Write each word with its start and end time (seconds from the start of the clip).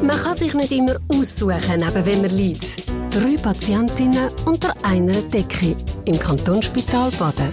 Man 0.00 0.16
kann 0.16 0.34
sich 0.34 0.54
nicht 0.54 0.70
immer 0.70 0.96
aussuchen, 1.08 1.78
neben 1.78 2.06
wem 2.06 2.22
man 2.22 2.30
liegt. 2.30 2.86
Drei 3.10 3.36
Patientinnen 3.36 4.30
unter 4.46 4.72
einer 4.84 5.20
Decke 5.22 5.74
im 6.04 6.16
Kantonsspital 6.16 7.10
Baden. 7.18 7.52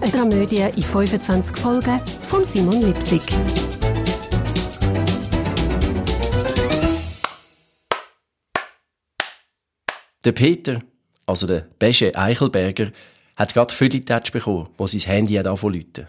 Eine 0.00 0.10
Dramödie 0.10 0.68
in 0.74 0.82
25 0.82 1.54
Folgen 1.54 2.00
von 2.22 2.44
Simon 2.44 2.80
Lipsig. 2.80 3.20
Der 10.24 10.32
Peter, 10.32 10.80
also 11.26 11.46
der 11.46 11.66
Besche 11.78 12.16
Eichelberger, 12.16 12.90
hat 13.36 13.52
gerade 13.52 13.74
Vierteltatsch 13.74 14.32
bekommen, 14.32 14.70
wo 14.78 14.86
sein 14.86 15.00
Handy 15.00 15.34
hat 15.34 15.46
angefangen 15.46 16.06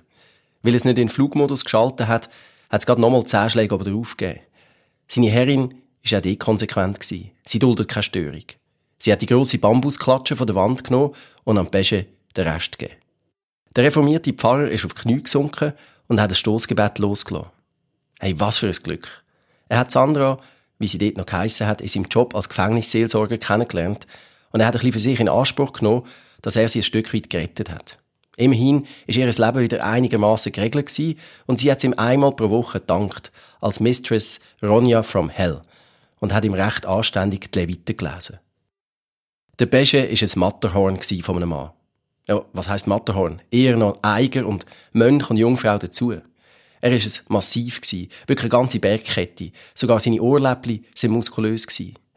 Weil 0.62 0.76
es 0.76 0.86
nicht 0.86 0.98
in 0.98 1.08
den 1.08 1.10
Flugmodus 1.10 1.66
geschaltet 1.66 2.08
hat, 2.08 2.30
hat 2.70 2.82
es 2.82 2.86
gerade 2.86 3.02
nochmal 3.02 3.26
zehn 3.26 3.50
Schläge 3.50 3.76
oben 3.76 3.84
drauf 3.84 4.16
gegeben. 4.16 4.40
Seine 5.08 5.30
Herrin 5.30 5.74
war 6.04 6.20
auch 6.20 6.22
dort 6.22 6.40
konsequent. 6.40 7.00
Gewesen. 7.00 7.32
Sie 7.46 7.60
duldet 7.60 7.88
keine 7.88 8.04
Störung. 8.04 8.44
Sie 9.00 9.12
hat 9.12 9.22
die 9.22 9.26
grosse 9.26 9.58
Bambusklatsche 9.58 10.36
von 10.36 10.48
der 10.48 10.56
Wand 10.56 10.84
genommen 10.84 11.14
und 11.44 11.58
am 11.58 11.70
Pesche 11.70 12.06
den 12.36 12.48
Rest 12.48 12.78
gegeben. 12.80 13.00
Der 13.76 13.84
reformierte 13.86 14.34
Pfarrer 14.34 14.70
ist 14.70 14.86
auf 14.86 14.96
Knie 14.96 15.22
gesunken 15.22 15.74
und 16.08 16.22
hat 16.22 16.32
ein 16.32 16.36
Stoßgebet 16.36 17.00
losgelassen. 17.00 17.50
Hey, 18.20 18.40
was 18.40 18.60
für 18.60 18.68
ein 18.68 18.74
Glück. 18.74 19.24
Er 19.68 19.80
hat 19.80 19.92
Sandra, 19.92 20.40
wie 20.80 20.88
sie 20.88 20.98
dort 20.98 21.18
noch 21.18 21.26
geheissen 21.26 21.68
hat, 21.68 21.82
in 21.82 21.88
seinem 21.88 22.06
Job 22.06 22.36
als 22.36 22.50
Gefängnisseelsorger 22.50 23.38
kennengelernt 23.38 24.08
und 24.52 24.60
er 24.60 24.68
hat 24.68 24.76
ein 24.76 24.80
bisschen 24.80 24.94
für 24.94 25.00
sich 25.00 25.20
in 25.20 25.30
Anspruch 25.30 25.74
genommen, 25.74 26.06
dass 26.42 26.56
er 26.56 26.70
sie 26.70 26.80
ein 26.80 26.84
Stück 26.84 27.14
weit 27.14 27.30
gerettet 27.30 27.72
hat. 27.72 27.98
Immerhin 28.36 28.88
ist 29.06 29.18
ihr 29.18 29.28
Leben 29.28 29.60
wieder 29.60 29.84
einigermaßen 29.84 30.52
geregelt 30.52 30.88
gewesen 30.88 31.20
und 31.46 31.60
sie 31.60 31.72
hat 31.72 31.84
ihm 31.84 31.94
einmal 31.98 32.32
pro 32.32 32.50
Woche 32.50 32.80
gedankt, 32.80 33.32
als 33.62 33.80
Mistress 33.80 34.40
Ronja 34.62 35.04
from 35.04 35.30
Hell 35.30 35.62
und 36.20 36.34
hat 36.34 36.46
ihm 36.46 36.54
recht 36.54 36.86
anständig 36.86 37.52
die 37.52 37.60
Leviten 37.60 37.96
gelesen. 37.96 38.40
Der 39.60 39.68
Besche 39.68 40.00
ist 40.00 40.24
ein 40.24 40.40
Matterhorn 40.40 41.00
von 41.02 41.36
einem 41.36 41.50
Mann. 41.50 41.72
Ja, 42.28 42.44
was 42.54 42.68
heißt 42.68 42.88
Matterhorn? 42.88 43.42
Eher 43.52 43.78
noch 43.78 44.00
Eiger 44.02 44.48
und 44.48 44.66
Mönch 44.94 45.30
und 45.30 45.38
Jungfrau 45.38 45.78
dazu. 45.78 46.14
Er 46.84 46.92
war 46.92 46.98
es 46.98 47.24
massiv 47.30 47.80
gewesen, 47.80 48.10
wirklich 48.28 48.44
eine 48.44 48.60
ganze 48.60 48.78
Bergkette. 48.78 49.52
Sogar 49.74 50.02
seine 50.02 50.22
Ohrläppli 50.22 50.84
sind 50.94 51.12
muskulös. 51.12 51.66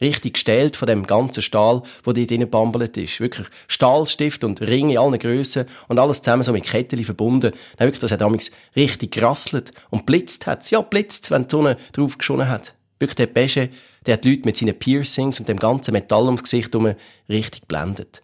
Richtig 0.00 0.34
gestellt 0.34 0.74
von 0.74 0.88
dem 0.88 1.06
ganzen 1.06 1.40
Stahl, 1.40 1.82
wo 2.02 2.12
dort 2.12 2.28
drinnen 2.28 2.50
bambelt 2.50 2.96
ist. 2.96 3.20
Wirklich 3.20 3.46
Stahlstift 3.68 4.42
und 4.42 4.60
Ringe 4.60 4.94
in 4.94 4.98
allen 4.98 5.20
Grössen 5.20 5.66
und 5.86 6.00
alles 6.00 6.20
zusammen 6.20 6.42
so 6.42 6.52
mit 6.52 6.64
Kettchen 6.64 7.04
verbunden. 7.04 7.52
Dann 7.76 7.86
wirklich, 7.86 8.00
das 8.00 8.10
hat 8.10 8.22
damals 8.22 8.50
richtig 8.74 9.12
gerasselt 9.12 9.70
und 9.90 10.04
blitzt 10.04 10.48
hat. 10.48 10.68
Ja, 10.72 10.80
blitzt, 10.80 11.30
wenn 11.30 11.44
die 11.44 11.52
Sonne 11.52 11.76
drauf 11.92 12.18
geschonen 12.18 12.48
hat. 12.48 12.74
Wirklich 12.98 13.14
der 13.14 13.28
Besche, 13.28 13.70
der 14.04 14.14
hat 14.14 14.24
die 14.24 14.30
Leute 14.30 14.46
mit 14.46 14.56
seinen 14.56 14.76
Piercings 14.76 15.38
und 15.38 15.48
dem 15.48 15.60
ganzen 15.60 15.92
Metall 15.92 16.24
ums 16.24 16.42
Gesicht 16.42 16.72
herum 16.72 16.92
richtig 17.28 17.68
blendet. 17.68 18.20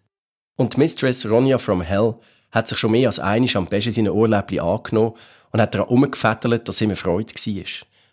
Und 0.57 0.77
Mistress 0.77 1.25
Ronja 1.25 1.59
from 1.59 1.83
Hell 1.83 2.17
hat 2.51 2.69
sich 2.69 2.79
schon 2.79 2.91
mehr 2.91 3.09
als 3.09 3.21
einig 3.21 3.57
am 3.57 3.69
Besche 3.69 3.93
seine 3.93 4.13
Ohrläppli 4.13 4.59
angenommen 4.59 5.15
und 5.53 5.61
hat 5.61 5.75
daran 5.75 5.89
umgefettelt, 5.89 6.67
dass 6.67 6.79
sie 6.79 6.87
mir 6.87 6.97
Freude 6.97 7.35
war. 7.35 7.65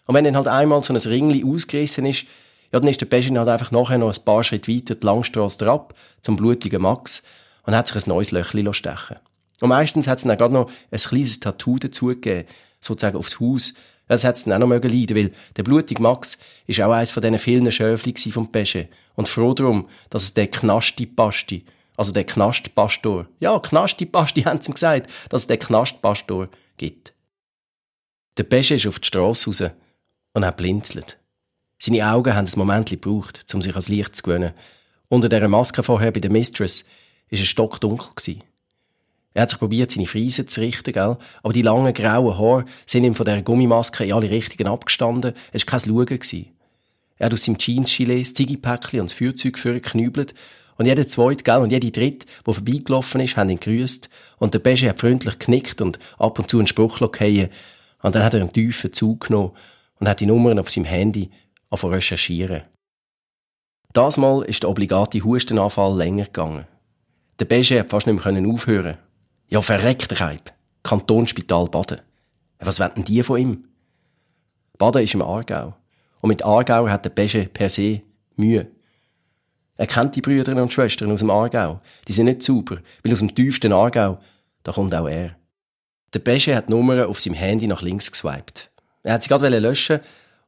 Und 0.06 0.16
wenn 0.16 0.26
dann 0.26 0.36
halt 0.36 0.48
einmal 0.48 0.84
so 0.84 0.94
ein 0.94 0.98
Ringli 0.98 1.44
ausgerissen 1.44 2.06
ist, 2.06 2.26
ja, 2.72 2.80
dann 2.80 2.90
ist 2.90 3.02
der 3.02 3.08
Beschin 3.08 3.38
halt 3.38 3.50
einfach 3.50 3.72
nachher 3.72 3.98
noch 3.98 4.16
ein 4.16 4.26
paar 4.26 4.44
Schritte 4.44 4.72
weiter 4.72 4.96
die 4.96 5.06
Langstrasse 5.06 5.70
ab 5.70 5.96
zum 6.22 6.36
blutigen 6.36 6.81
Max 6.81 7.23
und 7.64 7.76
hat 7.76 7.88
sich 7.88 7.98
ein 7.98 8.09
neues 8.09 8.31
Löchli 8.31 8.68
stechen 8.73 9.18
Und 9.62 9.70
meistens 9.70 10.08
hat 10.08 10.20
es 10.20 10.23
dann 10.23 10.38
gerade 10.38 10.54
noch 10.54 10.72
ein 10.92 11.00
kleines 11.00 11.40
Tattoo 11.40 11.80
dazugegeben, 11.80 12.48
sozusagen 12.81 13.18
aufs 13.18 13.40
Haus. 13.40 13.74
Das 14.08 14.24
hat 14.24 14.36
es 14.36 14.44
dann 14.44 14.53
auch 14.53 14.59
noch 14.59 14.68
mögen 14.68 14.92
leiden, 14.92 15.16
weil 15.16 15.31
der 15.56 15.64
blutige 15.64 16.02
Max 16.02 16.38
ist 16.66 16.81
auch 16.81 16.92
eines 16.92 17.12
von 17.12 17.22
diesen 17.22 17.38
vielen 17.38 17.72
Schöfli 17.72 18.14
vom 18.31 18.52
Pesche 18.52 18.88
und 19.16 19.30
froh 19.30 19.53
darum, 19.53 19.88
dass 20.09 20.24
es 20.24 20.34
der 20.34 20.48
Knasti-Pasti, 20.48 21.66
also 21.96 22.12
der 22.12 22.24
Knastpastor, 22.24 23.28
ja, 23.40 23.59
Knasti-Pasti 23.59 24.42
haben 24.44 24.62
sie 24.62 24.72
ihm 24.72 24.74
gesagt, 24.74 25.12
dass 25.30 25.42
es 25.42 25.47
der 25.47 25.58
Knastpastor 25.58 26.50
gibt. 26.78 27.13
Der 28.39 28.45
Pesche 28.45 28.75
ist 28.75 28.88
auf 28.88 29.00
die 29.00 29.07
Strasse 29.07 29.50
raus 29.50 29.63
und 30.31 30.45
hat 30.45 30.55
blinzelt. 30.55 31.17
Seine 31.77 32.09
Augen 32.09 32.33
haben 32.33 32.47
ein 32.47 32.53
Moment 32.59 32.89
gebraucht, 32.89 33.45
um 33.53 33.61
sich 33.61 33.73
ans 33.73 33.89
Licht 33.89 34.16
zu 34.16 34.23
gewöhnen. 34.23 34.53
Unter 35.09 35.27
dieser 35.27 35.50
Maske 35.50 35.83
vorher 35.83 36.13
bei 36.13 36.22
der 36.22 36.31
Mistress 36.31 36.85
war 37.29 37.38
es 37.38 37.45
stockdunkel. 37.45 38.38
Er 39.33 39.41
hat 39.41 39.50
sich 39.50 39.59
probiert, 39.59 39.91
seine 39.91 40.07
Friese 40.07 40.45
zu 40.45 40.61
richten, 40.61 40.94
gell? 40.94 41.17
aber 41.44 41.51
die 41.51 41.63
langen 41.63 41.94
grauen 41.94 42.38
Haare 42.38 42.66
sind 42.85 43.03
ihm 43.03 43.13
von 43.13 43.25
dieser 43.25 43.41
Gummimaske 43.41 44.05
in 44.05 44.13
alle 44.13 44.29
Richtungen 44.29 44.71
abgestanden. 44.71 45.33
Es 45.51 45.67
war 45.67 45.77
kein 45.77 45.89
Schauen. 45.89 46.45
Er 47.17 47.25
hat 47.25 47.33
aus 47.33 47.44
seinem 47.44 47.57
Jeans-Gilet 47.57 48.21
das 48.21 48.33
Ziggipäckchen 48.35 49.01
und 49.01 49.09
das 49.11 49.17
Feuerzeug 49.17 49.61
geknübelt 49.61 50.33
und 50.77 50.85
jeder 50.85 51.06
zweite, 51.09 51.44
gell, 51.44 51.57
und 51.57 51.71
jede 51.71 51.91
dritte, 51.91 52.25
der 52.47 52.53
vorbeigelaufen 52.53 53.19
ist, 53.19 53.35
haben 53.35 53.50
ihn 53.50 53.59
gegrüßt. 53.59 54.07
Und 54.38 54.53
der 54.53 54.59
Besche 54.59 54.88
hat 54.88 55.01
freundlich 55.01 55.38
genickt 55.38 55.81
und 55.81 56.00
ab 56.17 56.39
und 56.39 56.50
zu 56.50 56.57
einen 56.57 56.67
Spruch 56.67 57.00
gegeben. 57.00 57.50
Und 58.02 58.16
dann 58.16 58.24
hat 58.24 58.34
er 58.34 58.42
einen 58.42 58.54
tiefen 58.54 58.94
Zug 58.94 59.28
genommen 59.28 59.52
und 60.00 60.08
hat 60.08 60.20
die 60.20 60.26
Nummern 60.26 60.60
auf 60.60 60.70
seinem 60.70 60.86
Handy 60.86 61.30
anfangen 61.70 61.94
recherchieren. 61.94 62.64
Das 63.94 64.18
Mal 64.18 64.44
ist 64.44 64.64
der 64.64 64.70
obligate 64.70 65.24
Hustenanfall 65.24 65.98
länger 65.98 66.26
gegangen. 66.26 66.68
Der 67.40 67.46
Beige 67.46 67.80
hat 67.80 67.90
fast 67.90 68.08
nicht 68.08 68.24
mehr 68.24 68.48
aufhören. 68.48 68.98
Ja, 69.48 69.62
verreckt 69.62 70.12
der 70.12 70.18
Keib. 70.18 70.54
Kantonsspital 70.84 71.66
Baden. 71.68 72.02
Was 72.60 72.80
wollen 72.80 73.04
die 73.04 73.24
von 73.24 73.40
ihm? 73.40 73.66
Baden 74.78 75.04
ist 75.04 75.14
im 75.14 75.22
Aargau. 75.22 75.76
Und 76.22 76.30
mit 76.30 76.44
Aargau 76.46 76.88
hat 76.88 77.06
der 77.06 77.10
Beige 77.10 77.46
per 77.46 77.70
se 77.70 78.02
Mühe. 78.36 78.68
Er 79.78 79.88
kennt 79.88 80.16
die 80.16 80.22
Brüder 80.22 80.62
und 80.62 80.74
Schwestern 80.74 81.12
aus 81.12 81.20
dem 81.20 81.31
Aargau. 81.31 81.80
Die 82.08 82.14
sind 82.14 82.26
nicht 82.26 82.44
sauber, 82.44 82.80
weil 83.02 83.14
aus 83.14 83.20
dem 83.20 83.34
tiefsten 83.34 83.72
Aargau, 83.72 84.20
da 84.64 84.74
kommt 84.74 84.94
auch 84.94 85.08
er. 85.08 85.38
Der 86.14 86.20
Beige 86.20 86.56
hat 86.56 86.70
die 86.70 86.74
Nummer 86.74 87.08
auf 87.08 87.20
seinem 87.20 87.36
Handy 87.36 87.68
nach 87.68 87.81
links 87.81 88.12
geswiped. 88.12 88.70
Er 89.03 89.14
hat 89.14 89.24
sie 89.24 89.30
gerade 89.30 89.47
löschen 89.59 90.00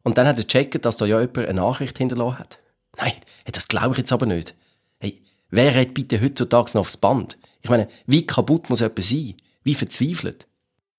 und 0.04 0.18
dann 0.18 0.28
hat 0.28 0.38
er 0.38 0.44
gecheckt, 0.44 0.84
dass 0.84 0.98
da 0.98 1.06
ja 1.06 1.20
jemand 1.20 1.38
eine 1.38 1.54
Nachricht 1.62 1.98
hinterlassen 1.98 2.40
hat. 2.40 2.60
Nein, 2.98 3.14
das 3.52 3.68
glaube 3.68 3.94
ich 3.94 4.00
jetzt 4.00 4.12
aber 4.12 4.26
nicht. 4.26 4.56
Hey, 5.00 5.22
wer 5.50 5.76
redet 5.76 5.94
bitte 5.94 6.22
heutzutage 6.22 6.72
noch 6.74 6.82
aufs 6.82 6.98
Band? 6.98 7.38
Ich 7.62 7.70
meine, 7.70 7.88
wie 8.08 8.26
kaputt 8.26 8.70
muss 8.70 8.80
jemand 8.80 9.04
sein? 9.04 9.36
Wie 9.64 9.76
verzweifelt? 9.76 10.48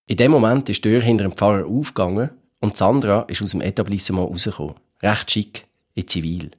In 0.06 0.16
dem 0.16 0.30
Moment 0.30 0.68
ist 0.68 0.84
die 0.84 0.90
Tür 0.90 1.02
hinter 1.02 1.24
dem 1.24 1.32
Pfarrer 1.32 1.66
aufgegangen 1.66 2.30
und 2.60 2.76
Sandra 2.76 3.22
ist 3.22 3.42
aus 3.42 3.50
dem 3.50 3.60
Etablissement 3.60 4.30
rausgekommen. 4.30 4.76
Recht 5.02 5.30
schick, 5.30 5.66
in 5.94 6.06
Zivil. 6.06 6.50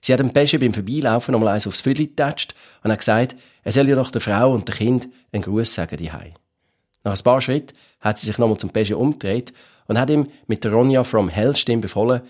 Sie 0.00 0.12
hat 0.12 0.20
dem 0.20 0.32
Pesche 0.32 0.58
beim 0.58 0.72
Vorbeilaufen 0.72 1.32
nochmal 1.32 1.54
eins 1.54 1.66
aufs 1.66 1.82
Viertel 1.82 2.06
getatscht 2.06 2.54
und 2.82 2.92
hat 2.92 3.00
gesagt, 3.00 3.36
er 3.62 3.72
soll 3.72 3.88
ja 3.88 3.96
doch 3.96 4.10
der 4.10 4.20
Frau 4.20 4.52
und 4.54 4.66
dem 4.68 4.74
Kind 4.74 5.08
einen 5.32 5.42
Gruß 5.42 5.74
sagen, 5.74 5.96
die 5.96 6.12
Nach 7.04 7.16
ein 7.16 7.24
paar 7.24 7.40
Schritten 7.40 7.76
hat 8.00 8.18
sie 8.18 8.26
sich 8.26 8.38
nochmal 8.38 8.58
zum 8.58 8.70
Pesche 8.70 8.96
umgedreht 8.96 9.52
und 9.86 9.98
hat 9.98 10.10
ihm 10.10 10.28
mit 10.46 10.64
der 10.64 10.72
Ronja 10.72 11.04
from 11.04 11.28
Hell 11.28 11.56
Stimme 11.56 11.82
befohlen, 11.82 12.22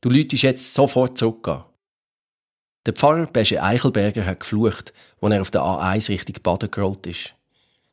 du 0.00 0.10
läutest 0.10 0.42
jetzt 0.42 0.74
sofort 0.74 1.18
zurückgehen. 1.18 1.64
Der 2.86 2.92
Pfarrer 2.92 3.26
Besche 3.26 3.62
Eichelberger 3.62 4.26
hat 4.26 4.40
geflucht, 4.40 4.92
als 5.20 5.32
er 5.32 5.40
auf 5.40 5.50
der 5.50 5.62
A1 5.62 6.10
Richtung 6.10 6.36
Baden 6.42 6.70
gerollt 6.70 7.06
ist. 7.06 7.34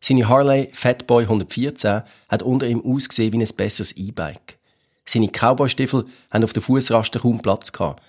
Seine 0.01 0.27
Harley 0.27 0.69
Fatboy 0.73 1.23
114 1.23 2.01
hat 2.27 2.43
unter 2.43 2.67
ihm 2.67 2.81
ausgesehen 2.83 3.31
wie 3.31 3.37
ein 3.37 3.55
besseres 3.55 3.95
E-Bike. 3.95 4.57
Seine 5.05 5.29
Cowboystiefel 5.29 6.05
haben 6.31 6.43
auf 6.43 6.53
der 6.53 6.61
Fußraste 6.63 7.19
kaum 7.19 7.41
Platz 7.41 7.71
gehabt. 7.71 8.01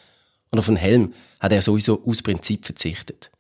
Und 0.51 0.59
auf 0.59 0.67
den 0.67 0.77
Helm 0.77 1.15
hat 1.39 1.53
er 1.53 1.63
sowieso 1.63 2.03
aus 2.07 2.23
Prinzip 2.23 2.65
verzichtet. 2.65 3.31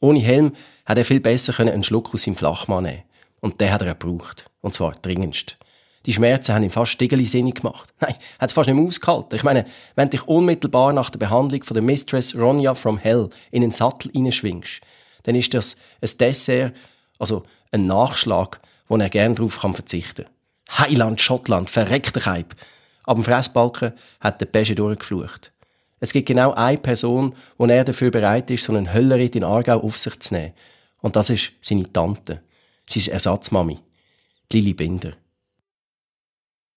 Ohne 0.00 0.20
Helm 0.20 0.52
hat 0.84 0.98
er 0.98 1.04
viel 1.04 1.20
besser 1.20 1.58
einen 1.60 1.82
Schluck 1.82 2.12
aus 2.12 2.24
seinem 2.24 2.36
Flachmann 2.36 2.84
nehmen. 2.84 3.02
Und 3.40 3.60
den 3.60 3.72
hat 3.72 3.82
er 3.82 3.94
gebraucht. 3.94 4.50
Und 4.60 4.74
zwar 4.74 4.94
dringendst. 5.02 5.58
Die 6.06 6.12
Schmerzen 6.12 6.54
haben 6.54 6.62
ihn 6.62 6.70
fast 6.70 6.92
stigeli-sinnig 6.92 7.56
gemacht. 7.56 7.92
Nein, 8.00 8.14
hat 8.38 8.48
es 8.48 8.52
fast 8.52 8.68
nicht 8.68 8.76
mehr 8.76 8.86
ausgehalten. 8.86 9.36
Ich 9.36 9.42
meine, 9.42 9.66
wenn 9.96 10.10
dich 10.10 10.26
unmittelbar 10.26 10.92
nach 10.92 11.10
der 11.10 11.18
Behandlung 11.18 11.64
von 11.64 11.74
der 11.74 11.82
Mistress 11.82 12.36
Ronja 12.36 12.74
from 12.74 12.98
Hell 12.98 13.28
in 13.50 13.62
den 13.62 13.72
Sattel 13.72 14.12
hineinschwingst, 14.12 14.80
dann 15.24 15.34
ist 15.34 15.52
das 15.52 15.76
ein 16.00 16.10
Dessert, 16.18 16.74
also 17.18 17.42
ein 17.72 17.86
Nachschlag, 17.86 18.60
wo 18.88 18.96
er 18.96 19.08
gern 19.08 19.34
drauf 19.34 19.60
kann 19.60 19.74
verzichten. 19.74 20.26
Heiland, 20.78 21.20
Schottland, 21.20 21.70
verreckter 21.70 22.20
Keib. 22.20 22.54
Ab 23.04 23.16
dem 23.16 23.24
Fressbalken 23.24 23.92
hat 24.20 24.40
der 24.40 24.46
Pesche 24.46 24.74
durchgeflucht. 24.74 25.52
Es 25.98 26.12
gibt 26.12 26.26
genau 26.26 26.52
eine 26.52 26.78
Person, 26.78 27.34
wo 27.56 27.66
er 27.66 27.84
dafür 27.84 28.10
bereit 28.10 28.50
ist, 28.50 28.64
so 28.64 28.72
einen 28.72 28.92
Höllerit 28.92 29.34
in 29.34 29.44
Aargau 29.44 29.80
auf 29.80 29.98
sich 29.98 30.18
zu 30.20 30.34
nehmen. 30.34 30.52
Und 31.00 31.16
das 31.16 31.30
ist 31.30 31.52
seine 31.62 31.90
Tante. 31.92 32.42
Seine 32.88 33.14
Ersatzmami. 33.14 33.78
Lili 34.52 34.74
Binder. 34.74 35.12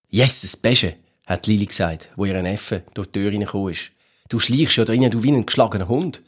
Yes, 0.10 0.42
das 0.42 0.58
Beste, 0.58 0.96
hat 1.28 1.46
Lili 1.46 1.68
gesagt, 1.68 2.10
wo 2.16 2.26
ihr 2.26 2.42
Neffe 2.42 2.84
durch 2.96 3.08
die 3.08 3.20
Tür 3.20 3.32
reingekommen 3.32 3.74
ist. 3.74 3.92
Du 4.28 4.40
schleichst 4.40 4.78
ja 4.78 4.86
drinnen, 4.86 5.12
du 5.12 5.22
wie 5.22 5.32
ein 5.32 5.46
geschlagener 5.46 5.88
Hund. 5.88 6.22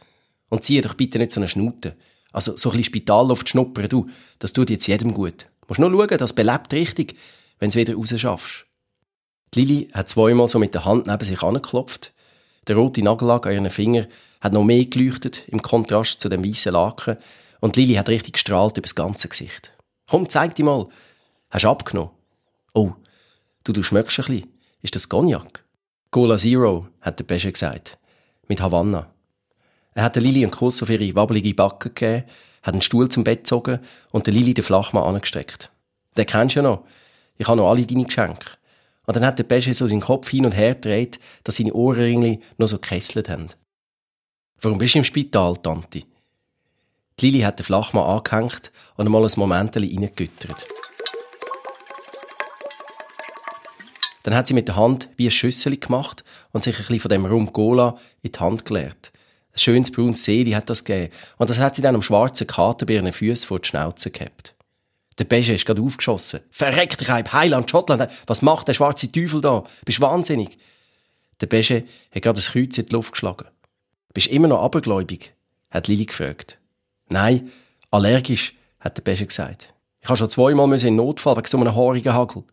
Und 0.49 0.63
zieh 0.63 0.81
doch 0.81 0.93
bitte 0.93 1.17
nicht 1.17 1.31
so 1.31 1.39
eine 1.39 1.47
Schnute. 1.47 1.95
Also, 2.31 2.55
so 2.57 2.69
ein 2.69 2.77
bisschen 2.77 2.85
Spitalluft 2.85 3.49
schnuppern, 3.49 3.89
du, 3.89 4.09
das 4.39 4.53
tut 4.53 4.69
jetzt 4.69 4.87
jedem 4.87 5.13
gut. 5.13 5.47
Musst 5.67 5.79
nur 5.79 5.89
schauen, 5.89 6.17
das 6.17 6.33
belebt 6.33 6.73
richtig, 6.73 7.17
wenn's 7.59 7.75
wieder 7.75 7.95
rausschaffst. 7.95 8.65
Die 9.53 9.61
Lili 9.61 9.89
hat 9.93 10.09
zweimal 10.09 10.47
so 10.47 10.59
mit 10.59 10.73
der 10.73 10.85
Hand 10.85 11.07
neben 11.07 11.23
sich 11.23 11.41
angeklopft. 11.41 12.13
Der 12.67 12.75
rote 12.75 13.01
Nagellack 13.01 13.47
an 13.47 13.53
ihren 13.53 13.69
Finger 13.69 14.07
hat 14.39 14.53
noch 14.53 14.63
mehr 14.63 14.85
geleuchtet 14.85 15.47
im 15.47 15.61
Kontrast 15.61 16.21
zu 16.21 16.29
dem 16.29 16.45
weißen 16.45 16.71
Laken 16.71 17.17
und 17.61 17.77
Lili 17.77 17.93
hat 17.93 18.09
richtig 18.09 18.33
gestrahlt 18.33 18.77
über 18.77 18.81
das 18.81 18.95
ganze 18.95 19.29
Gesicht. 19.29 19.71
Komm, 20.09 20.27
zeig 20.27 20.55
dir 20.55 20.65
mal. 20.65 20.87
Hast 21.49 21.65
abgenommen? 21.65 22.11
Oh, 22.73 22.91
du, 23.63 23.71
du 23.71 23.83
schmeckst 23.83 24.19
ein 24.19 24.25
bisschen. 24.25 24.53
Ist 24.81 24.95
das 24.95 25.07
Cognac? 25.07 25.63
Cola 26.09 26.37
Zero, 26.37 26.87
hat 26.99 27.19
der 27.19 27.23
Pesche 27.23 27.51
gesagt. 27.51 27.97
Mit 28.47 28.61
Havanna. 28.61 29.13
Er 29.93 30.03
hat 30.03 30.15
der 30.15 30.23
Lili 30.23 30.43
einen 30.43 30.51
Kuss 30.51 30.81
auf 30.83 30.89
ihre 30.89 31.15
wabbelige 31.15 31.53
Backe 31.53 31.89
gegeben, 31.89 32.25
hat 32.63 32.73
einen 32.73 32.81
Stuhl 32.81 33.09
zum 33.09 33.23
Bett 33.23 33.39
gezogen 33.39 33.79
und 34.11 34.27
der 34.27 34.33
Lili 34.33 34.53
den 34.53 34.63
Flachmann 34.63 35.03
angestreckt. 35.03 35.71
Den 36.17 36.25
kennst 36.25 36.55
du 36.55 36.59
ja 36.59 36.63
noch. 36.63 36.85
Ich 37.37 37.47
habe 37.47 37.57
noch 37.57 37.69
alle 37.69 37.85
deine 37.85 38.05
Geschenke. 38.05 38.51
Und 39.05 39.15
dann 39.15 39.25
hat 39.25 39.39
der 39.39 39.43
Pesche 39.43 39.73
so 39.73 39.87
seinen 39.87 40.01
Kopf 40.01 40.29
hin 40.29 40.45
und 40.45 40.55
her 40.55 40.75
gedreht, 40.75 41.19
dass 41.43 41.57
seine 41.57 41.73
Ohrringe 41.73 42.39
noch 42.57 42.67
so 42.67 42.77
gekesselt 42.77 43.29
haben. 43.29 43.47
Warum 44.61 44.77
bist 44.77 44.93
du 44.93 44.99
im 44.99 45.05
Spital, 45.05 45.55
Tante? 45.57 46.03
Die 47.21 47.27
Lili 47.27 47.41
hat 47.41 47.59
den 47.59 47.65
Flachmann 47.65 48.03
angehängt 48.03 48.71
und 48.95 49.05
einmal 49.05 49.23
ein 49.23 49.31
Moment 49.35 49.77
reingegüttert. 49.77 50.67
Dann 54.23 54.35
hat 54.35 54.47
sie 54.47 54.55
mit 54.55 54.67
der 54.67 54.75
Hand 54.75 55.09
wie 55.17 55.27
ein 55.27 55.31
Schüssel 55.31 55.77
gemacht 55.77 56.23
und 56.51 56.63
sich 56.63 56.75
ein 56.75 56.81
bisschen 56.81 56.99
von 56.99 57.09
dem 57.09 57.25
Rum 57.25 57.53
Cola 57.53 57.97
in 58.23 58.31
die 58.31 58.39
Hand 58.39 58.65
geleert. 58.65 59.11
Ein 59.53 59.59
schönes 59.59 59.91
braunes 59.91 60.23
Seeli 60.23 60.51
hat 60.51 60.69
das 60.69 60.83
gegeben. 60.83 61.13
Und 61.37 61.49
das 61.49 61.59
hat 61.59 61.75
sie 61.75 61.81
dann 61.81 61.95
am 61.95 62.01
schwarzen 62.01 62.47
Kater 62.47 62.85
bei 62.85 62.93
ihren 62.93 63.11
Füßen 63.11 63.47
vor 63.47 63.59
die 63.59 63.67
Schnauze 63.67 64.09
gehabt. 64.09 64.55
Der 65.19 65.25
Beige 65.25 65.53
ist 65.53 65.65
gerade 65.65 65.81
aufgeschossen. 65.81 66.39
Verreckt, 66.49 67.07
Reib, 67.07 67.33
Heiland, 67.33 67.69
Schottland. 67.69 68.09
Was 68.27 68.41
macht 68.41 68.67
der 68.67 68.73
schwarze 68.73 69.11
Teufel 69.11 69.41
da? 69.41 69.63
Bist 69.85 70.01
wahnsinnig? 70.01 70.57
Der 71.41 71.47
Beige 71.47 71.83
hat 72.13 72.21
gerade 72.21 72.37
das 72.37 72.51
Kreuz 72.51 72.77
in 72.77 72.85
die 72.85 72.93
Luft 72.93 73.11
geschlagen. 73.11 73.47
Bist 74.13 74.27
immer 74.27 74.47
noch 74.47 74.63
abergläubig? 74.63 75.33
hat 75.69 75.87
Lili 75.87 76.05
gefragt. 76.05 76.60
Nein, 77.11 77.51
allergisch, 77.91 78.55
hat 78.79 78.97
der 78.97 79.03
Beige 79.03 79.25
gesagt. 79.25 79.73
Ich 79.99 80.07
habe 80.07 80.17
schon 80.17 80.29
zweimal 80.29 80.83
in 80.83 80.95
Notfall 80.95 81.37
wegen 81.37 81.47
so 81.47 81.57
einem 81.57 81.75
haarigen 81.75 82.13
Hagel. 82.13 82.43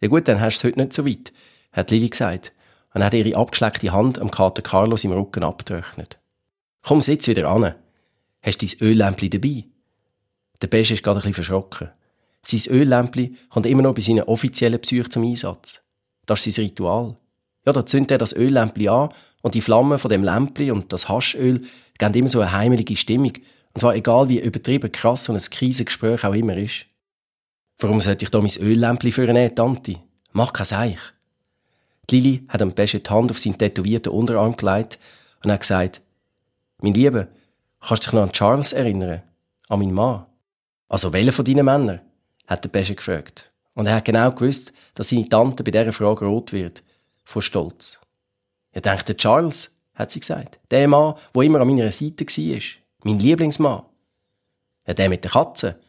Ja 0.00 0.08
gut, 0.08 0.28
dann 0.28 0.40
hast 0.40 0.62
du 0.62 0.68
es 0.68 0.72
heute 0.72 0.80
nicht 0.80 0.92
so 0.92 1.06
weit, 1.06 1.32
hat 1.72 1.90
Lili 1.90 2.08
gesagt 2.08 2.52
und 2.92 3.04
hat 3.04 3.14
ihre 3.14 3.36
abgeschleckte 3.36 3.92
Hand 3.92 4.18
am 4.18 4.30
Kater 4.30 4.62
Carlos 4.62 5.04
im 5.04 5.12
Rücken 5.12 5.44
abgetrocknet. 5.44 6.18
Komm, 6.82 7.00
sitz 7.00 7.28
wieder 7.28 7.48
an. 7.48 7.74
Hast 8.42 8.62
du 8.62 8.66
dein 8.66 8.88
Öllämpli 8.88 9.30
dabei? 9.30 9.64
Der 10.62 10.66
Beige 10.66 10.94
ist 10.94 11.02
gerade 11.02 11.20
ein 11.20 11.22
bisschen 11.22 11.34
verschrocken. 11.44 11.90
Sein 12.42 12.74
Öllämpli 12.74 13.36
kommt 13.50 13.66
immer 13.66 13.82
noch 13.82 13.94
bei 13.94 14.00
seinen 14.00 14.24
offiziellen 14.24 14.80
Psych 14.80 15.08
zum 15.10 15.24
Einsatz. 15.24 15.82
Das 16.26 16.46
ist 16.46 16.56
sein 16.56 16.66
Ritual. 16.66 17.16
Ja, 17.66 17.72
da 17.72 17.84
zündet 17.84 18.12
er 18.12 18.18
das 18.18 18.34
Öllämpli 18.34 18.88
an 18.88 19.10
und 19.42 19.54
die 19.54 19.60
Flammen 19.60 19.98
von 19.98 20.08
dem 20.08 20.24
Lämpli 20.24 20.70
und 20.70 20.92
das 20.92 21.08
Haschöl 21.08 21.66
geben 21.98 22.14
immer 22.14 22.28
so 22.28 22.40
eine 22.40 22.52
heimelige 22.52 22.96
Stimmung. 22.96 23.34
Und 23.74 23.80
zwar 23.80 23.94
egal 23.94 24.28
wie 24.28 24.40
übertrieben 24.40 24.90
krass 24.90 25.28
und 25.28 25.36
ein 25.36 25.50
Krisengespräch 25.50 26.24
auch 26.24 26.34
immer 26.34 26.56
ist. 26.56 26.86
Warum 27.78 28.00
sollte 28.00 28.24
ich 28.24 28.30
da 28.30 28.40
mein 28.40 28.50
Öllämpli 28.58 29.12
für 29.12 29.28
eine 29.28 29.54
Tante? 29.54 29.96
Mach 30.32 30.52
kein 30.52 30.66
Seich. 30.66 30.98
Die 32.10 32.20
Lili 32.20 32.44
hat 32.48 32.62
am 32.62 32.72
besten 32.72 33.02
die 33.02 33.10
Hand 33.10 33.30
auf 33.30 33.38
seinen 33.38 33.58
tätowierten 33.58 34.12
Unterarm 34.12 34.56
gelegt 34.56 34.98
und 35.42 35.52
hat 35.52 35.60
gesagt, 35.60 36.00
mein 36.78 36.94
Lieber, 36.94 37.28
kannst 37.80 38.02
du 38.02 38.06
dich 38.06 38.12
noch 38.12 38.22
an 38.22 38.32
Charles 38.32 38.72
erinnern? 38.72 39.22
An 39.68 39.78
meinen 39.78 39.94
Mann? 39.94 40.26
Also, 40.88 41.12
welcher 41.12 41.32
von 41.32 41.44
deinen 41.44 41.64
Männern? 41.64 42.00
hat 42.46 42.64
der 42.64 42.68
Pesche 42.68 42.96
gefragt. 42.96 43.50
Und 43.74 43.86
er 43.86 43.96
hat 43.96 44.04
genau 44.04 44.32
gewusst, 44.32 44.72
dass 44.94 45.08
seine 45.08 45.28
Tante 45.28 45.62
bei 45.62 45.70
dieser 45.70 45.92
Frage 45.92 46.26
rot 46.26 46.52
wird. 46.52 46.82
Vor 47.24 47.42
Stolz. 47.42 48.00
Ja, 48.74 48.80
denkt 48.80 49.08
der 49.08 49.16
Charles, 49.16 49.70
hat 49.94 50.10
sie 50.10 50.20
gesagt. 50.20 50.58
Der 50.70 50.88
Mann, 50.88 51.14
der 51.34 51.42
immer 51.42 51.60
an 51.60 51.68
meiner 51.68 51.92
Seite 51.92 52.26
war. 52.26 52.79
Mein 53.02 53.18
Lieblingsmann. 53.18 53.84
Ja, 54.86 54.94
der 54.94 55.08
mit 55.08 55.24
der 55.24 55.30
Katze, 55.30 55.80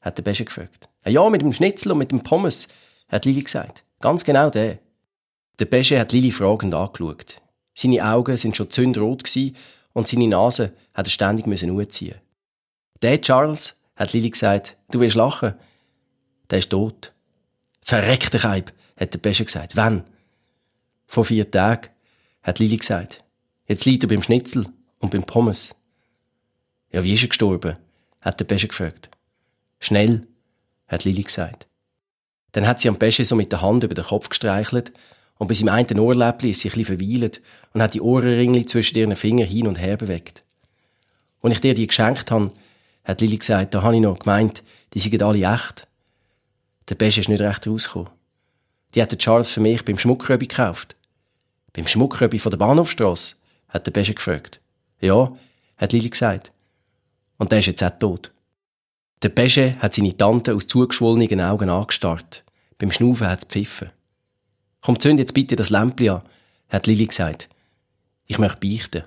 hat 0.00 0.18
der 0.18 0.22
Pesche 0.22 0.44
gefragt. 0.44 0.88
Ja, 1.06 1.28
mit 1.28 1.42
dem 1.42 1.52
Schnitzel 1.52 1.92
und 1.92 1.98
mit 1.98 2.10
dem 2.10 2.22
Pommes, 2.22 2.68
hat 3.08 3.24
Lili 3.24 3.42
gesagt. 3.42 3.82
Ganz 4.00 4.24
genau 4.24 4.50
der. 4.50 4.78
Der 5.58 5.64
Pesche 5.66 5.98
hat 5.98 6.12
Lili 6.12 6.32
fragend 6.32 6.74
angeschaut. 6.74 7.40
Seine 7.74 8.04
Augen 8.04 8.36
sind 8.36 8.56
schon 8.56 8.70
zündrot 8.70 9.24
und 9.92 10.08
seine 10.08 10.28
Nase 10.28 10.72
hat 10.94 11.06
er 11.06 11.10
ständig 11.10 11.46
müssen 11.46 11.90
ziehen. 11.90 12.16
Der 13.02 13.20
Charles, 13.20 13.76
hat 13.96 14.12
Lili 14.12 14.30
gesagt, 14.30 14.76
du 14.90 15.00
willst 15.00 15.16
lachen. 15.16 15.54
Der 16.48 16.58
ist 16.58 16.70
tot. 16.70 17.12
Verreckte 17.82 18.38
Keib, 18.38 18.72
hat 18.98 19.12
der 19.12 19.18
Pesche 19.18 19.44
gesagt. 19.44 19.76
Wann? 19.76 20.04
Vor 21.06 21.24
vier 21.24 21.50
Tagen, 21.50 21.90
hat 22.42 22.58
Lili 22.58 22.76
gesagt. 22.76 23.24
Jetzt 23.66 23.84
liegt 23.84 24.04
er 24.04 24.08
beim 24.08 24.22
Schnitzel 24.22 24.66
und 24.98 25.10
beim 25.10 25.24
Pommes. 25.24 25.74
Ja, 26.92 27.04
wie 27.04 27.14
ist 27.14 27.22
er 27.22 27.28
gestorben? 27.28 27.76
hat 28.22 28.38
der 28.38 28.44
Pesche 28.44 28.68
gefragt. 28.68 29.08
Schnell, 29.78 30.26
hat 30.88 31.04
Lili 31.04 31.22
gesagt. 31.22 31.66
Dann 32.52 32.66
hat 32.66 32.80
sie 32.80 32.88
am 32.88 32.98
Pesche 32.98 33.24
so 33.24 33.34
mit 33.34 33.52
der 33.52 33.62
Hand 33.62 33.84
über 33.84 33.94
den 33.94 34.04
Kopf 34.04 34.28
gestreichelt 34.28 34.92
und 35.38 35.48
bei 35.48 35.54
seinem 35.54 35.70
einen 35.70 35.98
Ohrläppli 35.98 36.50
ist 36.50 36.60
sie 36.60 36.70
ein 36.70 36.84
verweilt 36.84 37.40
und 37.72 37.80
hat 37.80 37.94
die 37.94 38.02
Ohrenringli 38.02 38.66
zwischen 38.66 38.98
ihren 38.98 39.16
Fingern 39.16 39.48
hin 39.48 39.66
und 39.66 39.76
her 39.76 39.96
bewegt. 39.96 40.42
Und 41.40 41.52
ich 41.52 41.60
dir 41.60 41.72
die 41.72 41.86
geschenkt 41.86 42.30
habe, 42.30 42.52
hat 43.04 43.20
Lili 43.20 43.38
gesagt, 43.38 43.72
da 43.72 43.82
habe 43.82 43.94
ich 43.94 44.02
noch 44.02 44.18
gemeint, 44.18 44.62
die 44.92 45.00
sind 45.00 45.22
alle 45.22 45.54
echt. 45.54 45.86
Der 46.88 46.96
Pesche 46.96 47.20
ist 47.20 47.28
nicht 47.28 47.40
recht 47.40 47.66
rausgekommen. 47.66 48.10
Die 48.94 49.00
hat 49.00 49.12
der 49.12 49.18
Charles 49.18 49.52
für 49.52 49.60
mich 49.60 49.84
beim 49.84 49.96
Schmuckröbi 49.96 50.46
gekauft. 50.46 50.96
Beim 51.72 51.86
Schmuckröbi 51.86 52.38
von 52.38 52.50
der 52.50 52.58
Bahnhofstrasse? 52.58 53.36
hat 53.68 53.86
der 53.86 53.92
Pesche 53.92 54.14
gefragt. 54.14 54.60
Ja, 55.00 55.32
hat 55.76 55.92
Lili 55.92 56.10
gesagt. 56.10 56.52
Und 57.40 57.50
der 57.52 57.60
ist 57.60 57.66
jetzt 57.66 57.82
auch 57.82 57.98
tot. 57.98 58.32
Der 59.22 59.30
Pesche 59.30 59.76
hat 59.80 59.94
seine 59.94 60.14
Tante 60.14 60.54
aus 60.54 60.66
zugeschwollenen 60.66 61.40
Augen 61.40 61.70
angestarrt. 61.70 62.44
Beim 62.76 62.92
Schnaufen 62.92 63.28
hat's 63.28 63.46
pfiffen. 63.46 63.88
Komm, 64.82 65.00
zünd 65.00 65.18
jetzt 65.18 65.32
bitte 65.32 65.56
das 65.56 65.70
Lämpchen 65.70 66.10
an, 66.10 66.20
hat 66.68 66.86
Lili 66.86 67.06
gesagt. 67.06 67.48
Ich 68.26 68.38
möchte 68.38 68.60
beichten. 68.60 69.04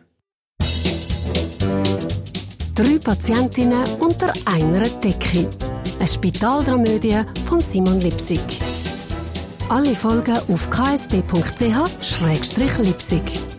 Drei 2.73 2.97
Patientinnen 2.97 3.87
unter 3.99 4.33
einer 4.45 4.89
Decke. 4.89 5.47
Eine 5.99 6.07
Spitaldramödie 6.07 7.21
von 7.45 7.61
Simon 7.61 7.99
Lipsig. 7.99 8.39
Alle 9.69 9.93
Folgen 9.93 10.39
auf 10.47 10.71
ksb.ch-lipsig. 10.71 13.52